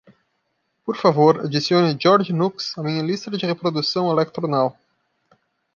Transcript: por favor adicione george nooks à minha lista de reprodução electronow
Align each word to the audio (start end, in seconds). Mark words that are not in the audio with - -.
por 0.83 0.97
favor 0.97 1.41
adicione 1.45 1.95
george 1.95 2.33
nooks 2.33 2.75
à 2.75 2.81
minha 2.81 3.03
lista 3.03 3.29
de 3.29 3.37
reprodução 3.45 4.09
electronow 4.11 4.75